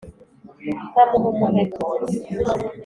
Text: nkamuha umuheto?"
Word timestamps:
nkamuha 0.89 1.27
umuheto?" 1.33 1.83